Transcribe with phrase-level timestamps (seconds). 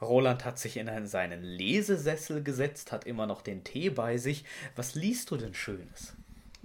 [0.00, 4.44] Roland hat sich in seinen Lesesessel gesetzt, hat immer noch den Tee bei sich.
[4.76, 6.14] Was liest du denn Schönes?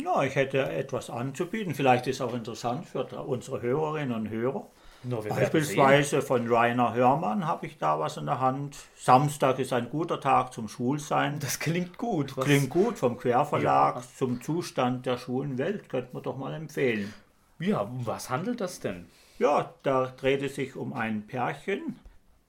[0.02, 1.74] Ja, ich hätte etwas anzubieten.
[1.74, 4.68] Vielleicht ist auch interessant für unsere Hörerinnen und Hörer.
[5.08, 8.76] No, Beispielsweise von Rainer Hörmann habe ich da was in der Hand.
[8.96, 11.40] Samstag ist ein guter Tag zum Schulsein.
[11.40, 12.36] Das klingt gut.
[12.36, 12.46] Was?
[12.46, 14.04] Klingt gut vom Querverlag ja.
[14.18, 17.14] zum Zustand der Schulenwelt, könnte man doch mal empfehlen.
[17.60, 19.06] Ja, um was handelt das denn?
[19.38, 22.00] Ja, da dreht es sich um ein Pärchen,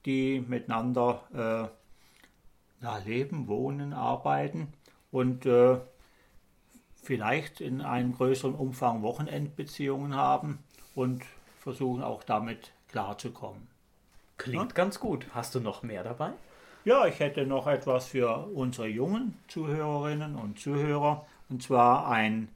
[0.07, 4.73] die miteinander äh, ja, leben, wohnen, arbeiten
[5.11, 5.77] und äh,
[7.03, 10.59] vielleicht in einem größeren Umfang Wochenendbeziehungen haben
[10.95, 11.23] und
[11.59, 13.67] versuchen auch damit klarzukommen.
[14.37, 14.75] Klingt ja?
[14.75, 15.27] ganz gut.
[15.33, 16.31] Hast du noch mehr dabei?
[16.85, 21.25] Ja, ich hätte noch etwas für unsere jungen Zuhörerinnen und Zuhörer.
[21.49, 22.47] Und zwar ein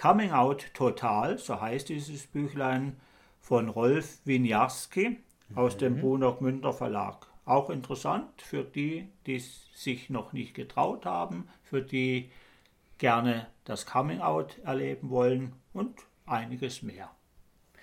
[0.00, 3.00] Coming Out Total, so heißt dieses Büchlein
[3.40, 5.18] von Rolf Winiarski
[5.54, 6.00] aus dem mhm.
[6.00, 7.26] Bruno Gmünder Verlag.
[7.44, 12.30] Auch interessant für die, die sich noch nicht getraut haben, für die
[12.98, 15.94] gerne das Coming Out erleben wollen und
[16.26, 17.10] einiges mehr.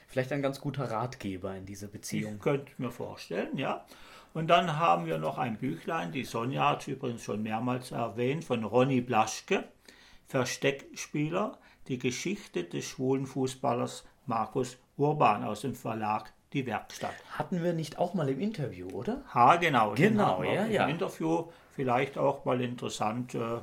[0.08, 2.36] Vielleicht ein ganz guter Ratgeber in dieser Beziehung.
[2.36, 3.86] Ich könnte mir vorstellen, ja.
[4.34, 8.64] Und dann haben wir noch ein Büchlein, die Sonja hat übrigens schon mehrmals erwähnt, von
[8.64, 9.64] Ronny Blaschke,
[10.28, 17.14] Versteckspieler, die Geschichte des schwulen Fußballers Markus Urban aus dem Verlag Die Werkstatt.
[17.32, 19.24] Hatten wir nicht auch mal im Interview, oder?
[19.34, 19.94] Ha, genau.
[19.96, 20.86] Genau, ja, ja.
[20.86, 21.46] Im Interview
[21.76, 23.60] vielleicht auch mal interessant, äh,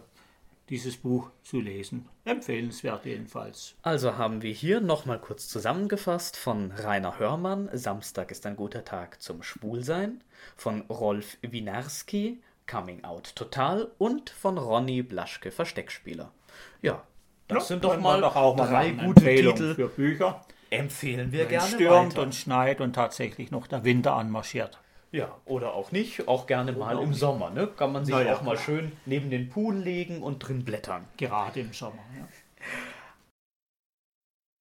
[0.69, 2.09] dieses Buch zu lesen.
[2.25, 3.75] Empfehlenswert jedenfalls.
[3.83, 9.21] Also haben wir hier nochmal kurz zusammengefasst von Rainer Hörmann, Samstag ist ein guter Tag
[9.21, 10.23] zum Schwulsein,
[10.57, 16.33] von Rolf Winarski, Coming Out Total und von Ronny Blaschke, Versteckspieler.
[16.81, 17.03] Ja,
[17.49, 20.41] das ja, sind doch mal doch auch drei mal gute Titel für Bücher.
[20.79, 21.69] Empfehlen wir Wenn gerne.
[21.69, 22.23] Stürmt weiter.
[22.23, 24.79] und schneit und tatsächlich noch der Winter anmarschiert.
[25.13, 27.51] Ja, oder auch nicht, auch gerne mal im Sommer.
[27.51, 27.69] Ne?
[27.69, 31.05] Kann man sich naja, auch mal schön neben den Pool legen und drin blättern.
[31.17, 32.27] Gerade im Sommer, ja.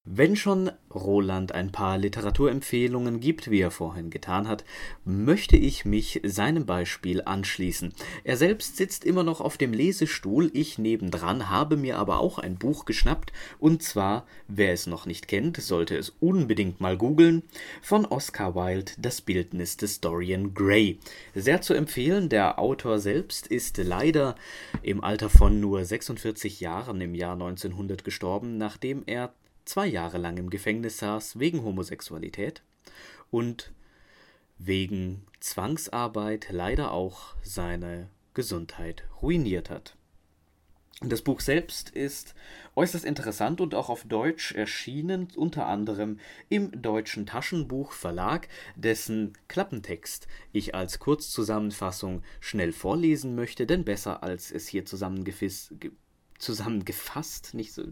[0.06, 4.62] Wenn schon Roland ein paar Literaturempfehlungen gibt, wie er vorhin getan hat,
[5.06, 7.94] möchte ich mich seinem Beispiel anschließen.
[8.22, 12.56] Er selbst sitzt immer noch auf dem Lesestuhl, ich nebendran, habe mir aber auch ein
[12.58, 17.42] Buch geschnappt, und zwar, wer es noch nicht kennt, sollte es unbedingt mal googeln,
[17.80, 20.98] von Oscar Wilde, Das Bildnis des Dorian Gray.
[21.34, 24.34] Sehr zu empfehlen, der Autor selbst ist leider
[24.82, 29.32] im Alter von nur 46 Jahren im Jahr 1900 gestorben, nachdem er
[29.64, 32.62] zwei Jahre lang im Gefängnis saß wegen Homosexualität
[33.30, 33.72] und
[34.58, 39.96] wegen Zwangsarbeit leider auch seine Gesundheit ruiniert hat.
[41.00, 42.34] Das Buch selbst ist
[42.76, 50.74] äußerst interessant und auch auf Deutsch erschienen, unter anderem im Deutschen Taschenbuchverlag, dessen Klappentext ich
[50.74, 55.74] als Kurzzusammenfassung schnell vorlesen möchte, denn besser als es hier zusammengefasst,
[56.38, 57.84] zusammengefasst, nicht so,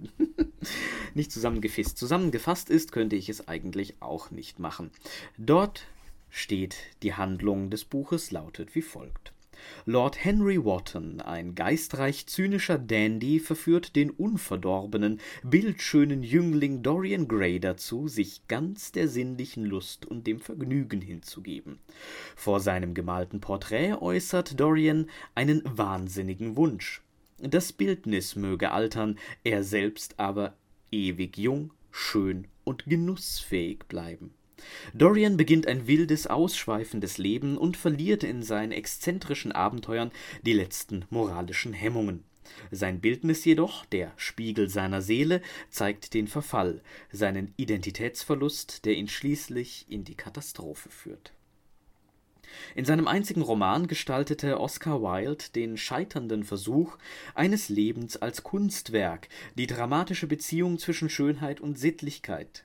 [1.15, 4.91] nicht zusammengefasst, zusammengefasst ist, könnte ich es eigentlich auch nicht machen.
[5.39, 5.87] Dort
[6.31, 9.33] steht die Handlung des Buches lautet wie folgt.
[9.85, 18.09] Lord Henry Wotton, ein geistreich zynischer Dandy, verführt den unverdorbenen, bildschönen Jüngling Dorian Gray dazu,
[18.09, 21.79] sich ganz der sinnlichen Lust und dem Vergnügen hinzugeben.
[22.37, 27.03] Vor seinem gemalten Porträt äußert Dorian einen wahnsinnigen Wunsch.
[27.45, 30.55] Das Bildnis möge altern, er selbst aber
[30.93, 34.33] ewig jung, schön und genussfähig bleiben.
[34.95, 41.73] Dorian beginnt ein wildes, ausschweifendes Leben und verliert in seinen exzentrischen Abenteuern die letzten moralischen
[41.73, 42.23] Hemmungen.
[42.71, 46.81] Sein Bildnis jedoch, der Spiegel seiner Seele, zeigt den Verfall,
[47.11, 51.33] seinen Identitätsverlust, der ihn schließlich in die Katastrophe führt.
[52.75, 56.99] In seinem einzigen Roman gestaltete Oscar Wilde den scheiternden Versuch
[57.35, 62.65] eines Lebens als Kunstwerk, die dramatische Beziehung zwischen Schönheit und Sittlichkeit.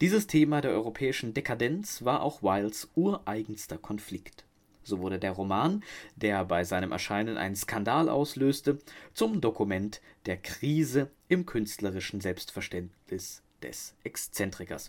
[0.00, 4.44] Dieses Thema der europäischen Dekadenz war auch Wildes ureigenster Konflikt.
[4.82, 5.84] So wurde der Roman,
[6.16, 8.78] der bei seinem Erscheinen einen Skandal auslöste,
[9.12, 14.88] zum Dokument der Krise im künstlerischen Selbstverständnis des Exzentrikers.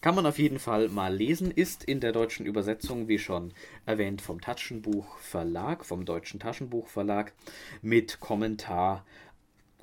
[0.00, 3.52] Kann man auf jeden Fall mal lesen, ist in der deutschen Übersetzung, wie schon
[3.86, 7.32] erwähnt, vom Taschenbuch Verlag, vom Deutschen Taschenbuch Verlag,
[7.82, 9.04] mit Kommentar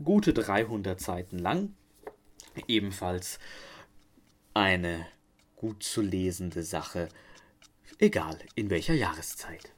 [0.03, 1.73] gute 300 Seiten lang.
[2.67, 3.39] Ebenfalls
[4.53, 5.07] eine
[5.55, 7.09] gut zu lesende Sache,
[7.99, 9.71] egal in welcher Jahreszeit.